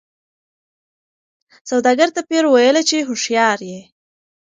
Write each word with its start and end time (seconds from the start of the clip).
سوداګر 1.69 2.09
ته 2.15 2.21
پیر 2.29 2.43
ویله 2.49 2.81
چي 2.89 2.97
هوښیار 3.07 3.59
یې 3.71 3.81